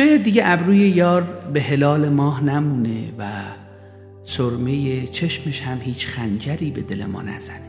[0.00, 1.22] شاید دیگه ابروی یار
[1.52, 3.24] به هلال ماه نمونه و
[4.24, 7.60] سرمه چشمش هم هیچ خنجری به دل ما نزنه.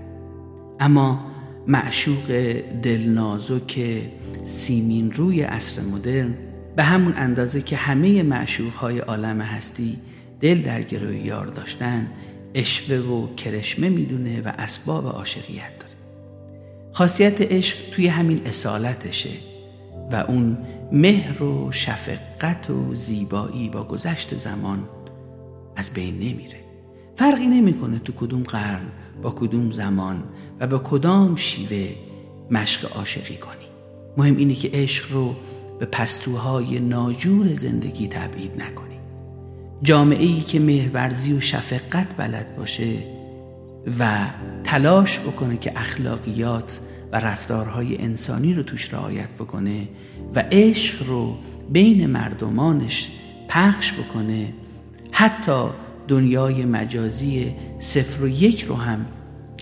[0.79, 1.25] اما
[1.67, 4.01] معشوق دلنازک
[4.47, 6.33] سیمین روی عصر مدرن
[6.75, 9.97] به همون اندازه که همه معشوق های عالم هستی
[10.41, 12.07] دل در گروه یار داشتن
[12.53, 15.93] اشوه و کرشمه می‌دونه و اسباب عاشقیت داره.
[16.91, 19.29] خاصیت عشق توی همین اصالتشه
[20.11, 20.57] و اون
[20.91, 24.89] مهر و شفقت و زیبایی با گذشت زمان
[25.75, 26.59] از بین نمیره.
[27.15, 28.85] فرقی نمی‌کنه تو کدوم قرن
[29.21, 30.23] با کدوم زمان
[30.59, 31.95] و با کدام شیوه
[32.51, 33.65] مشق عاشقی کنی.
[34.17, 35.35] مهم اینه که عشق رو
[35.79, 38.99] به پستوهای ناجور زندگی تبعید نکنی.
[39.81, 43.03] جامعه ای که مهرورزی و شفقت بلد باشه
[43.99, 44.27] و
[44.63, 46.79] تلاش بکنه که اخلاقیات
[47.11, 49.87] و رفتارهای انسانی رو توش رعایت بکنه
[50.35, 51.37] و عشق رو
[51.69, 53.09] بین مردمانش
[53.47, 54.53] پخش بکنه.
[55.11, 55.65] حتی
[56.07, 59.05] دنیای مجازی صفر و یک رو هم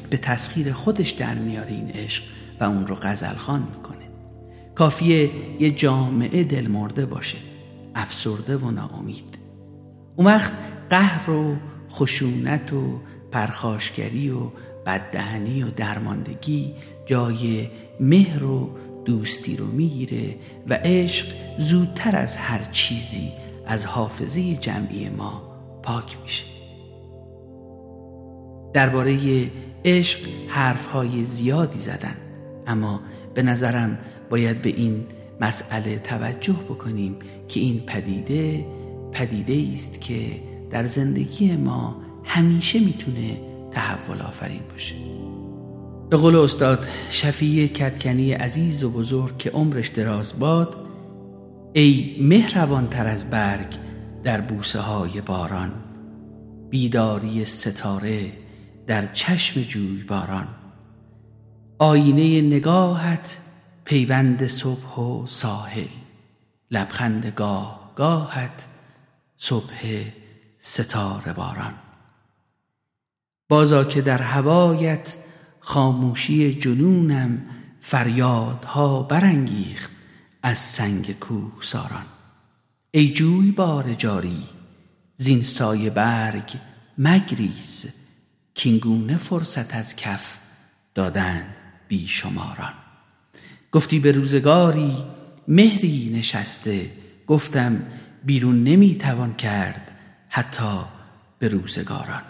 [0.09, 2.23] به تسخیر خودش در میاره این عشق
[2.59, 4.09] و اون رو غزلخان می‌کنه.
[4.75, 7.37] کافیه یه جامعه دلمرده باشه
[7.95, 9.37] افسرده و ناامید.
[10.15, 10.51] اون وقت
[10.89, 11.55] قهر و
[11.91, 12.99] خشونت و
[13.31, 14.39] پرخاشگری و
[14.85, 16.73] بددهنی و درماندگی
[17.05, 17.67] جای
[17.99, 18.69] مهر و
[19.05, 20.35] دوستی رو می‌گیره
[20.67, 21.27] و عشق
[21.57, 23.31] زودتر از هر چیزی
[23.65, 25.41] از حافظه جمعی ما
[25.83, 26.45] پاک میشه.
[28.73, 29.17] درباره
[29.85, 32.15] عشق حرفهای زیادی زدن
[32.67, 33.01] اما
[33.33, 33.97] به نظرم
[34.29, 35.05] باید به این
[35.41, 37.15] مسئله توجه بکنیم
[37.47, 38.65] که این پدیده
[39.11, 44.95] پدیده است که در زندگی ما همیشه می‌تونه تحول آفرین باشه.
[46.09, 50.75] به قول استاد شفیع کتکنی عزیز و بزرگ که عمرش دراز باد
[51.73, 53.75] ای مهربان تر از برگ
[54.23, 55.71] در بوسه های باران
[56.69, 58.31] بیداری ستاره
[58.87, 60.47] در چشم جوی باران
[61.79, 63.37] آینه نگاهت
[63.85, 65.87] پیوند صبح و ساحل
[66.71, 68.65] لبخند گاه گاهت
[69.37, 70.03] صبح
[70.59, 71.73] ستاره باران.
[73.49, 75.15] بازا که در هوایت
[75.59, 77.41] خاموشی جنونم
[77.81, 79.91] فریادها برانگیخت
[80.43, 82.05] از سنگ کوه ساران
[82.91, 84.43] ای جوی بار جاری
[85.17, 86.53] زین سایه برگ
[86.97, 87.85] مگریز
[88.53, 90.37] کینگونه فرصت از کف
[90.95, 91.55] دادن
[91.87, 92.73] بیشماران.
[93.71, 94.97] گفتی به روزگاری
[95.47, 96.89] مهری نشسته
[97.27, 97.81] گفتم
[98.23, 99.91] بیرون نمی‌توان کرد
[100.29, 100.79] حتی
[101.39, 102.23] به روزگاران.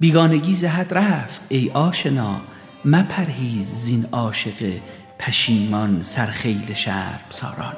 [0.00, 2.40] بیگانگی زهد رفت ای آشنا.
[2.84, 4.80] مپرهیز زین عاشق
[5.18, 7.76] پشیمان سرخیل شرب ساران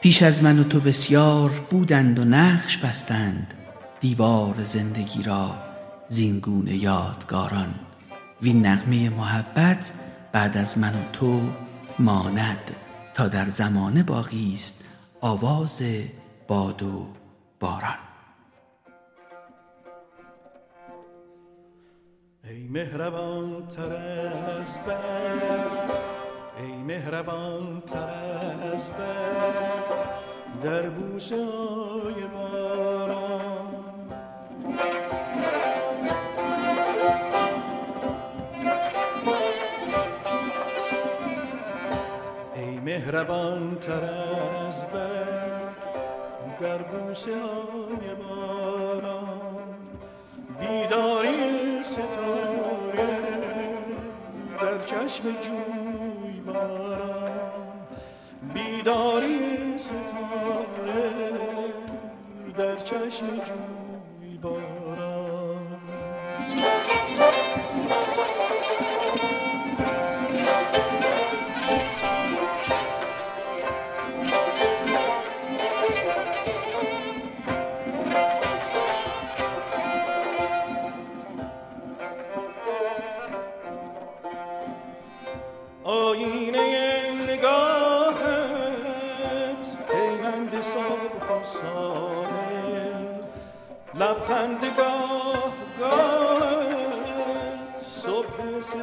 [0.00, 3.54] پیش از من و تو بسیار بودند و نقش بستند.
[4.00, 5.54] دیوار زندگی را
[6.08, 7.74] زینگونه یادگاران.
[8.42, 9.92] وین نغمه محبت
[10.32, 11.40] بعد از من و تو
[11.98, 12.70] ماند.
[13.14, 14.84] تا در زمانه باقی است
[15.20, 15.82] آواز
[16.48, 17.06] باد و
[17.60, 18.07] باران.
[22.50, 23.92] ای مهربان تر
[24.60, 25.90] از برد
[26.58, 28.08] ای مهربان تر
[28.74, 29.84] از برد
[30.62, 33.74] در بوسه های باران.
[42.56, 44.04] ای مهربان تر
[44.68, 45.76] از برد
[46.60, 49.38] در بوسه های باران.
[50.60, 52.37] بیداری ستاره
[55.08, 57.50] چشم جوی باران
[58.54, 61.32] بیداری ستاره
[62.56, 63.77] در چشم جوی
[98.58, 98.74] عشق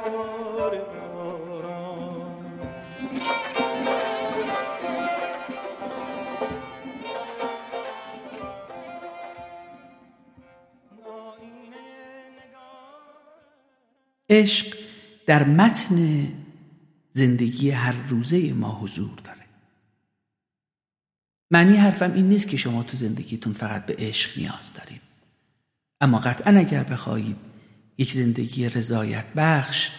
[15.25, 16.27] در متن
[17.11, 19.45] زندگی هر روزه ما حضور داره.
[21.51, 25.01] معنی حرفم این نیست که شما تو زندگیتون فقط به عشق نیاز دارید.
[26.01, 27.54] اما قطعا اگر بخواهید
[27.97, 29.89] یک زندگی رضایت بخش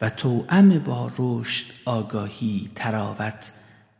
[0.00, 3.52] و توأم با رشد آگاهی تراوت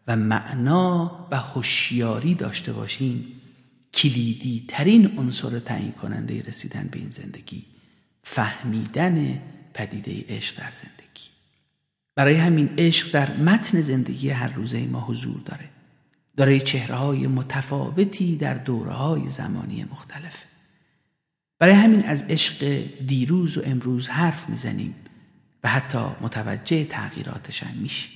[0.07, 3.27] و معنا و هوشیاری داشته باشین
[3.95, 7.65] کلیدی ترین عنصر تعیین کننده رسیدن به این زندگی
[8.23, 9.43] فهمیدن
[9.75, 11.29] پدیده عشق در زندگی.
[12.15, 15.69] برای همین عشق در متن زندگی هر روزه ما حضور داره.
[16.37, 20.54] داره چهره های متفاوتی در دوره های زمانی مختلفه
[21.65, 24.95] برای همین از عشق دیروز و امروز حرف می‌زنیم
[25.65, 28.11] و حتی متوجه تغییراتش هم میشیم.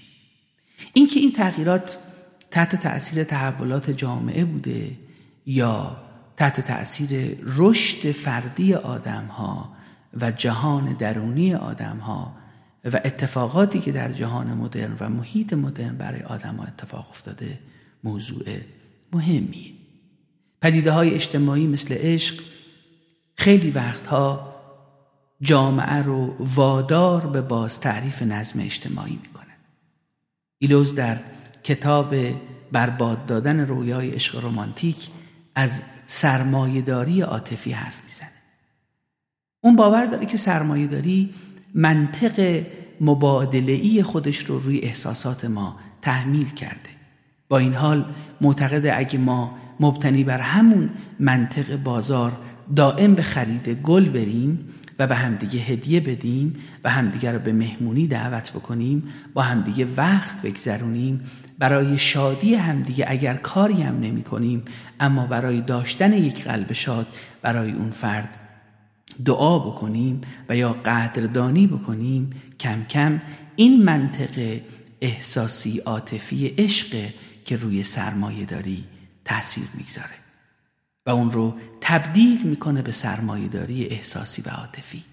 [0.92, 1.98] اینکه این تغییرات
[2.50, 4.90] تحت تأثیر تحولات جامعه بوده
[5.46, 5.96] یا
[6.36, 9.76] تحت تأثیر رشد فردی آدم ها
[10.20, 12.36] و جهان درونی آدم ها
[12.84, 17.58] و اتفاقاتی که در جهان مدرن و محیط مدرن برای آدم ها اتفاق افتاده
[18.04, 18.44] موضوع
[19.12, 19.72] مهمیه.
[20.62, 22.57] پدیده های اجتماعی مثل عشق
[23.38, 24.54] خیلی وقتها
[25.40, 29.56] جامعه رو وادار به باز تعریف نظم اجتماعی می‌کنه.
[30.58, 31.18] ایلوز در
[31.62, 32.14] کتاب
[32.72, 35.08] برباد دادن رویای عشق رمانتیک
[35.54, 38.28] از سرمایهداری عاطفی حرف می‌زنه.
[39.60, 41.34] اون باور داره که سرمایهداری
[41.74, 42.64] منطق
[43.00, 46.90] مبادله خودش رو روی احساسات ما تحمیل کرده.
[47.48, 50.90] با این حال معتقد اگه ما مبتنی بر همون
[51.20, 52.32] منطق بازار
[52.76, 54.68] دائم به خرید گل بریم
[54.98, 59.02] و به همدیگه هدیه بدیم و همدیگه رو به مهمونی دعوت بکنیم
[59.34, 61.20] با همدیگه وقت بگذرونیم.
[61.58, 64.64] برای شادی همدیگه اگر کاری هم نمی کنیم
[65.00, 67.06] اما برای داشتن یک قلب شاد
[67.42, 68.28] برای اون فرد
[69.24, 72.30] دعا بکنیم و یا قدردانی بکنیم
[72.60, 73.20] کم کم
[73.56, 74.64] این منطقه
[75.00, 77.10] احساسی عاطفی عشق
[77.44, 78.84] که روی سرمایه داری
[79.24, 80.17] تاثیر می‌گذاره.
[81.08, 85.04] و اون رو تبدیل می‌کنه به سرمایهداری احساسی و عاطفی.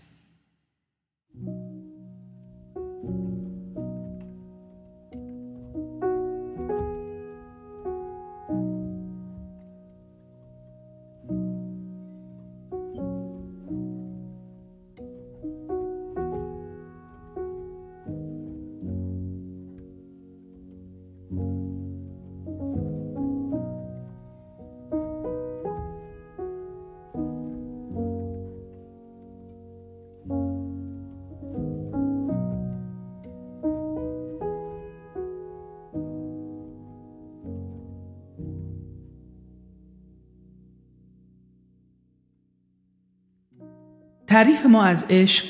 [44.36, 45.46] تعریف ما از عشق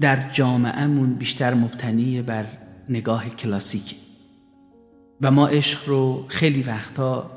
[0.00, 2.46] در جامعهمون بیشتر مبتنی بر
[2.88, 3.94] نگاه کلاسیک
[5.20, 7.30] و ما عشق رو خیلی وقتا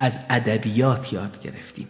[0.00, 1.88] از ادبیات یاد گرفتیم.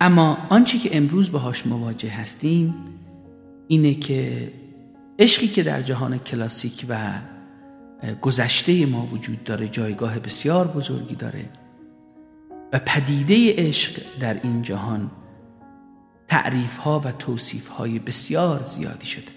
[0.00, 2.74] اما آنچه که امروز باهاش مواجه هستیم
[3.68, 4.52] اینه که
[5.18, 7.12] عشقی که در جهان کلاسیک و
[8.20, 11.44] گذشته ما وجود داره جایگاه بسیار بزرگی داره.
[12.74, 15.10] و پدیده عشق در این جهان
[16.28, 19.32] تعریف ها و توصیف های بسیار زیادی شده.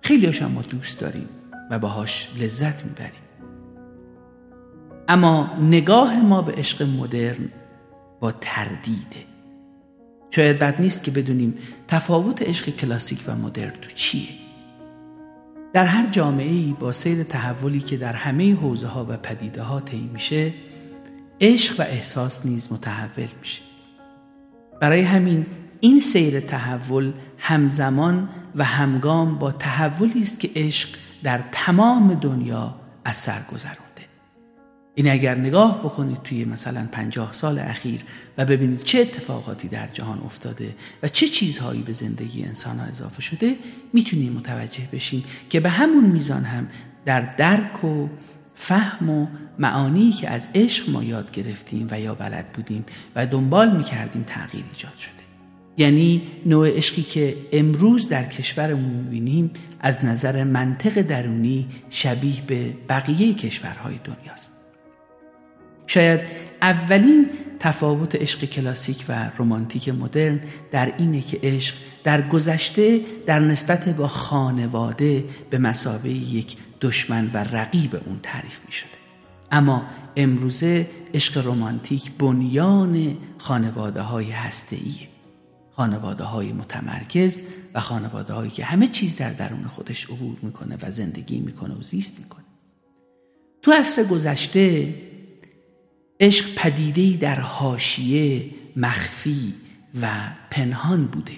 [0.00, 1.28] خیلی ما دوست داریم
[1.70, 3.22] و باهاش لذت می‌بریم.
[5.08, 7.48] اما نگاه ما به عشق مدرن
[8.20, 9.24] با تردیده.
[10.30, 11.58] شاید بد نیست که بدونیم
[11.88, 14.28] تفاوت عشق کلاسیک و مدرن تو چیه.
[15.72, 19.80] در هر جامعه ای با سیر تحولی که در همه حوزه ها و پدیده ها
[19.80, 20.52] طی میشه
[21.40, 23.62] عشق و احساس نیز متحول میشه.
[24.80, 25.46] برای همین
[25.80, 30.88] این سیر تحول همزمان و همگام با تحولی است که عشق
[31.22, 33.78] در تمام دنیا از سر گذرونده.
[34.94, 38.00] این اگر نگاه بکنید توی مثلا پنجاه سال اخیر
[38.38, 43.22] و ببینید چه اتفاقاتی در جهان افتاده و چه چیزهایی به زندگی انسان ها اضافه
[43.22, 43.56] شده
[43.92, 46.68] می‌تونیم متوجه بشیم که به همون میزان هم
[47.04, 48.08] در درک و
[48.60, 49.26] فهم و
[49.58, 52.84] معانی که از عشق ما یاد گرفتیم و یا بلد بودیم
[53.16, 55.12] و دنبال می‌کردیم تغییر ایجاد شده.
[55.76, 59.50] یعنی نوع عشقی که امروز در کشورمون می‌بینیم
[59.80, 64.52] از نظر منطق درونی شبیه به بقیه کشورهای دنیاست.
[65.86, 66.20] شاید
[66.62, 71.74] اولین تفاوت عشق کلاسیک و رمانتیک مدرن در اینه که عشق
[72.04, 78.72] در گذشته در نسبت با خانواده به مسابه یک دشمن و رقیب اون تعریف می
[78.72, 78.90] شده
[79.50, 79.82] اما
[80.16, 85.08] امروزه عشق رمانتیک بنیان خانواده های هسته‌ایه.
[85.70, 87.42] خانواده های متمرکز
[87.74, 91.82] و خانواده هایی که همه چیز در درون خودش عبور می‌کنه و زندگی می‌کنه و
[91.82, 92.44] زیست می‌کنه.
[93.62, 94.94] تو عصر گذشته
[96.20, 99.54] عشق پدیده‌ای در حاشیه مخفی
[100.02, 100.08] و
[100.50, 101.32] پنهان بوده.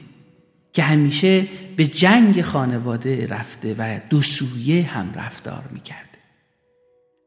[0.81, 1.47] که همیشه
[1.77, 6.19] به جنگ خانواده رفته و دو سویه هم رفتار می‌کرده.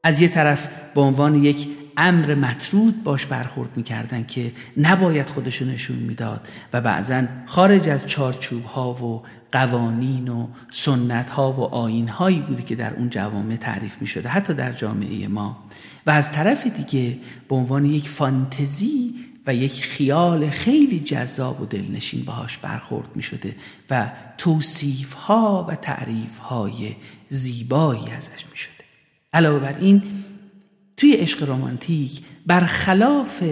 [0.04, 1.68] از یه طرف به عنوان یک
[1.98, 8.66] امر مطرود باش برخورد می‌کردن که نباید خودشو نشون می‌داد و بعضا خارج از چارچوب
[8.66, 14.02] ها و قوانین و سنت ها و آین هایی بوده که در اون جوامع تعریف
[14.02, 15.64] می شده حتی در جامعه ما.
[16.06, 17.18] و از طرف دیگه
[17.50, 19.16] به عنوان یک فانتزی
[19.48, 23.56] و یک خیال خیلی جذاب و دلنشین باهاش برخورد می شده
[23.90, 26.96] و توصیف ها و تعریف های
[27.30, 28.74] زیبایی ازش می شده
[29.34, 30.04] علاوه بر این
[30.98, 33.44] توی عشق رمانتیک برخلاف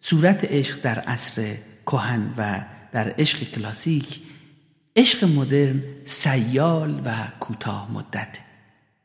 [0.00, 1.54] صورت عشق در عصر
[1.86, 4.20] کهن و در عشق کلاسیک
[4.96, 8.38] عشق مدرن سیال و کوتاه مدت.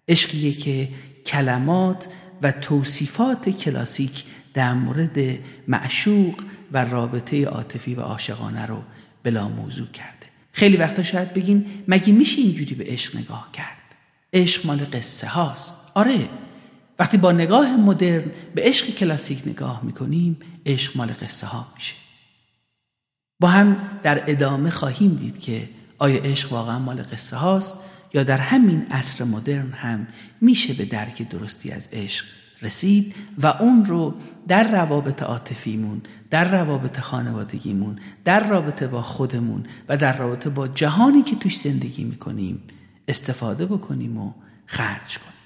[0.08, 0.89] عشقیه که
[1.25, 2.08] کلمات
[2.41, 4.24] و توصیفات کلاسیک
[4.57, 5.17] در مورد
[5.67, 6.35] معشوق
[6.71, 8.83] و رابطه عاطفی و عاشقانه رو
[9.23, 10.27] بلا موضوع کرده.
[10.51, 13.77] خیلی وقتا شاید بگین مگه میشه اینجوری به عشق نگاه کرد؟
[14.33, 15.75] عشق مال قصه هاست.
[15.95, 16.29] آره
[16.99, 21.95] وقتی با نگاه مدرن به عشق کلاسیک نگاه می‌کنیم عشق مال قصه ها میشه.
[23.39, 27.75] با هم در ادامه خواهیم دید که آیا عشق واقعا مال قصه هاست
[28.13, 30.07] یا در همین عصر مدرن هم
[30.41, 32.25] میشه به درک درستی از عشق
[32.61, 34.13] رسید و اون رو
[34.47, 41.23] در روابط عاطفیمون در روابط خانوادگیمون در رابطه با خودمون و در رابطه با جهانی
[41.23, 42.63] که توش زندگی می‌کنیم
[43.07, 44.33] استفاده بکنیم و
[44.65, 45.37] خرج کنیم.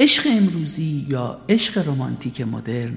[0.00, 2.96] عشق امروزی یا عشق رمانتیک مدرن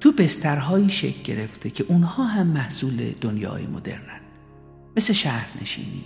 [0.00, 4.20] تو بسترهایی شکل گرفته که اونها هم محصول دنیای مدرنن.
[4.96, 6.04] مثل شهرنشینی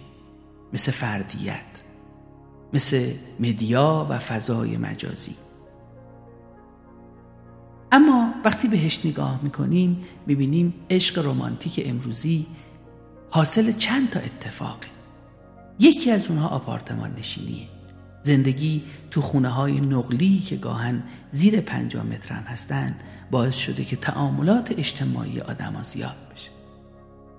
[0.73, 1.83] مثل فردیت
[2.73, 5.35] مثل مدیا و فضای مجازی.
[7.93, 12.47] اما وقتی بهش نگاه می‌کنیم می‌بینیم عشق رمانتیک امروزی
[13.31, 14.89] حاصل چند تا اتفاقه.
[15.79, 17.74] یکی از اونها آپارتمان نشینیه.
[18.25, 23.01] زندگی تو خونه های نقلی که گاهن زیر پنجاه متر هم هستند
[23.31, 26.51] باعث شده که تعاملات اجتماعی آدما زیاد بشه.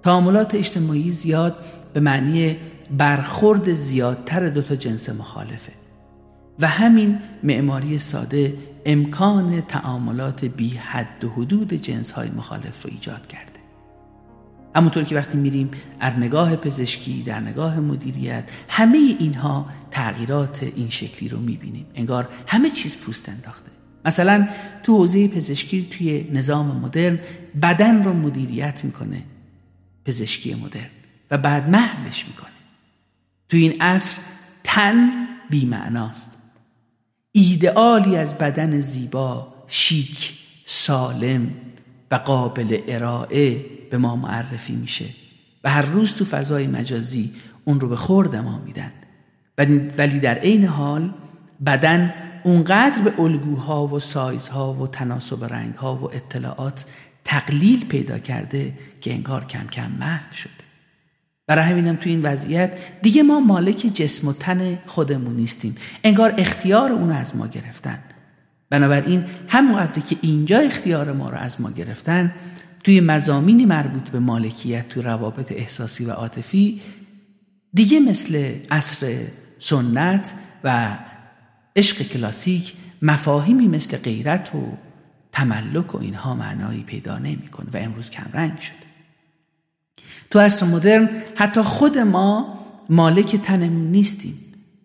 [0.04, 1.56] تعاملات اجتماعی زیاد
[1.94, 2.58] به معنی
[2.98, 5.72] برخورد زیادتر دو تا جنس مخالفه
[6.60, 13.28] و همین معماری ساده امکان تعاملات بی حد و حدود جنس های مخالف رو ایجاد
[13.28, 13.55] کرده.
[14.76, 21.30] همونطور که وقتی میریم در نگاه پزشکی در نگاه مدیریت همه اینها تغییرات این شکلی
[21.30, 21.86] رو می‌بینیم.
[21.96, 23.72] انگار همه چیز پوست انداخته.
[24.06, 24.48] مثلا
[24.84, 27.20] تو حوزه پزشکی توی نظام مدرن
[27.62, 29.24] بدن رو مدیریت می‌کنه
[30.06, 30.90] پزشکی مدرن
[31.32, 32.50] و بعد محوش می‌کنه.
[33.50, 34.18] تو این عصر
[34.64, 35.10] تن
[35.50, 36.38] بیمعناست.
[37.32, 40.34] ایدئالی از بدن زیبا شیک
[40.66, 41.52] سالم
[42.12, 45.06] و قابل ارائه به ما معرفی میشه
[45.64, 47.34] و هر روز تو فضای مجازی
[47.66, 48.92] اون رو به خورد ما میدن.
[49.98, 51.14] ولی در عین حال
[51.66, 52.14] بدن
[52.44, 56.86] اونقدر به الگوها و سایزها و تناسب رنگها و اطلاعات
[57.26, 60.52] تقلیل پیدا کرده که انگار کم کم محو شده.
[61.48, 65.76] برای همینم تو این وضعیت دیگه ما مالک جسم و تن خودمون نیستیم.
[66.04, 68.00] انگار اختیار اون از ما گرفتن.
[68.70, 72.34] بنابراین همونقدری که اینجا اختیار ما رو از ما گرفتن
[72.86, 76.82] توی مزامینی مربوط به مالکیت تو روابط احساسی و عاطفی
[77.74, 79.18] دیگه مثل عصر
[79.60, 80.98] سنت و
[81.76, 84.78] عشق کلاسیک مفاهیمی مثل غیرت و
[85.32, 88.76] تملک و اینها معنایی پیدا نمی‌کنه و امروز کمرنگ شده.
[90.30, 94.38] تو عصر مدرن حتی خود ما مالک تنمون نیستیم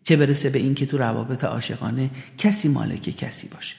[0.04, 3.76] چه برسه به اینکه تو روابط عاشقانه کسی مالک کسی باشه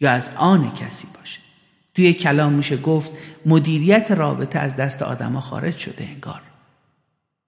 [0.00, 1.43] یا از آن کسی باشه.
[1.94, 3.12] توی کلام میشه گفت
[3.46, 6.42] مدیریت رابطه از دست آدما خارج شده انگار.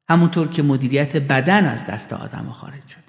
[0.08, 3.02] همونطور که مدیریت بدن از دست آدما خارج شده.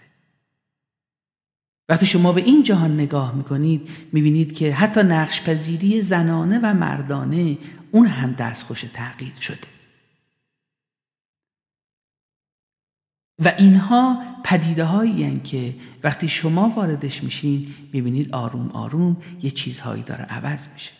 [1.89, 7.57] وقتی شما به این جهان نگاه می‌کنید می‌بینید که حتی نقش پذیری زنانه و مردانه
[7.91, 9.67] اون هم دستخوش تغییر شده.
[13.39, 20.23] و اینها پدیده هایی که وقتی شما واردش میشین می‌بینید آروم آروم یه چیزهایی داره
[20.23, 20.91] عوض میشه.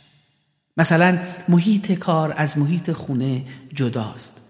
[0.78, 1.18] مثلا
[1.50, 4.42] محیط کار از محیط خونه جداست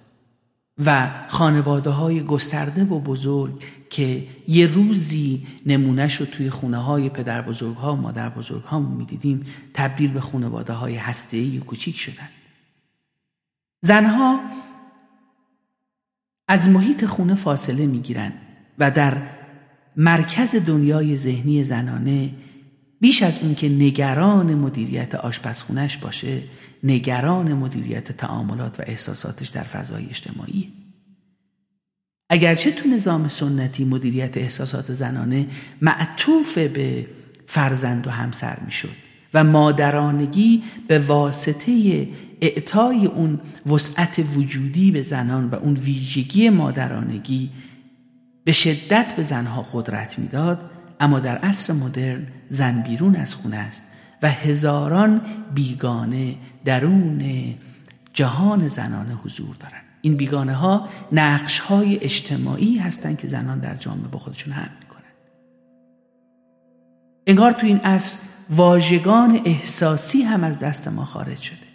[0.85, 7.41] و خانواده های گسترده و بزرگ که یه روزی نمونهش رو توی خونه های پدر
[7.41, 12.29] بزرگ ها و مادر بزرگ ها می‌دیدیم تبدیل به خانواده های هسته و کوچیک شدن.
[13.81, 14.39] زنها
[16.47, 18.33] از محیط خونه فاصله می‌گیرن
[18.79, 19.17] و در
[19.95, 22.31] مرکز دنیای ذهنی زنانه
[22.99, 26.41] بیش از اون که نگران مدیریت آشپزخونش باشه
[26.83, 30.71] نگران مدیریت تعاملات و احساساتش در فضای اجتماعی.
[32.29, 35.47] اگرچه تو نظام سنتی مدیریت احساسات زنانه
[35.81, 37.07] معطوف به
[37.47, 38.95] فرزند و همسر می‌شد
[39.33, 42.07] و مادرانگی به واسطه
[42.41, 47.49] اعطای اون وسعت وجودی به زنان و اون ویژگی مادرانگی
[48.43, 50.69] به شدت به زنها قدرت می‌داد
[50.99, 53.83] اما در عصر مدرن زن بیرون از خونه است
[54.21, 55.21] و هزاران
[55.53, 57.55] بیگانه درون
[58.13, 64.07] جهان زنانه حضور دارند این بیگانه ها نقش های اجتماعی هستند که زنان در جامعه
[64.07, 64.97] با خودشون حمل می‌کنن.
[67.27, 68.17] انگار تو این عصر
[68.49, 71.66] واژگان احساسی هم از دست ما خارج شده.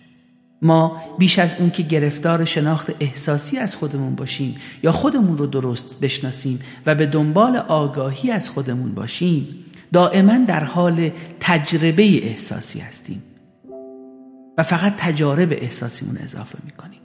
[0.62, 6.00] ما بیش از اون که گرفتار شناخت احساسی از خودمون باشیم یا خودمون رو درست
[6.00, 9.48] بشناسیم و به دنبال آگاهی از خودمون باشیم
[9.92, 13.22] دائما در حال تجربه احساسی هستیم.
[14.58, 17.01] و فقط تجارب احساسیمون اضافه می‌کنیم.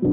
[0.00, 0.10] امروزه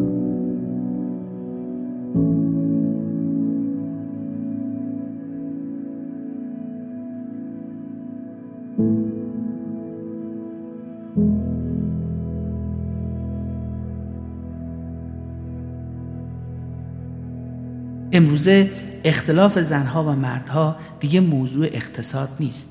[19.03, 22.69] اختلاف زنها و مردها دیگه موضوع اقتصاد نیست.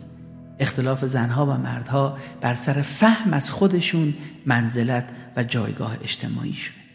[0.59, 4.15] اختلاف زنها و مردها بر سر فهم از خودشون
[4.47, 6.86] منزلت و جایگاه اجتماعیشون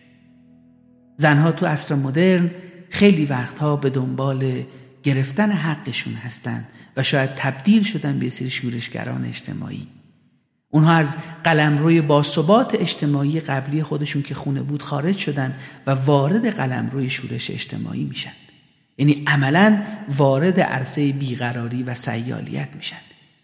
[1.22, 2.52] زنها تو عصر مدرن
[2.90, 4.64] خیلی وقتها به دنبال
[5.04, 9.88] گرفتن حقشون هستند و شاید تبدیل شدن به سری شورشگران اجتماعی.
[10.70, 15.56] اونها از قلمروی باثبات اجتماعی قبلی خودشون که خونه بود خارج شدن
[15.88, 18.34] و وارد قلمروی شورش اجتماعی میشن.
[18.98, 23.02] یعنی عملا وارد عرصه بیقراری و سیالیت میشن.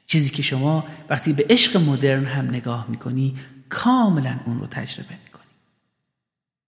[0.08, 3.34] چیزی که شما وقتی به عشق مدرن هم نگاه می‌کنی
[3.70, 5.16] کاملا اون رو تجربه.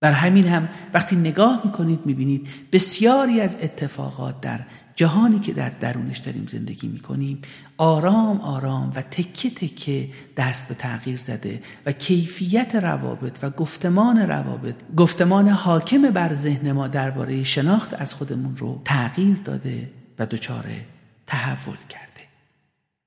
[0.02, 4.60] بر همین هم وقتی نگاه می‌کنید می‌بینید بسیاری از اتفاقات در
[4.96, 7.42] جهانی که در درونش داریم زندگی می‌کنیم
[7.78, 14.76] آرام آرام و تکه تکه دست به تغییر زده و کیفیت روابط و گفتمان روابط
[14.98, 20.66] گفتمان حاکم بر ذهن ما درباره شناخت از خودمون رو تغییر داده و دچار
[21.28, 22.22] تحول کرده.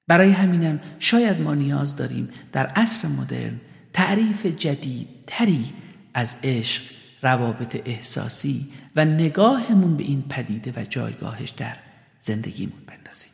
[0.09, 3.61] برای همینم شاید ما نیاز داریم در عصر مدرن
[3.93, 5.73] تعریف جدید تری
[6.15, 6.83] از عشق
[7.23, 11.77] روابط احساسی و نگاهمون به این پدیده و جایگاهش در
[12.21, 13.33] زندگیمون بندازیم.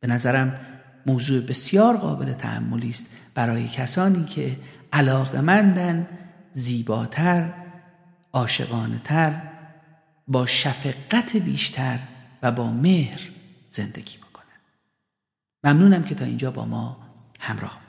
[0.00, 0.60] به نظرم
[1.06, 4.56] موضوع بسیار قابل تحملی است برای کسانی که
[4.92, 6.06] علاقمندن
[6.52, 7.52] زیباتر
[8.32, 9.42] عاشقانه تر
[10.28, 11.98] با شفقت بیشتر
[12.42, 13.20] و با مهر
[13.70, 14.60] زندگی بکنن.
[15.64, 16.96] ممنونم که تا اینجا با ما
[17.40, 17.81] همراه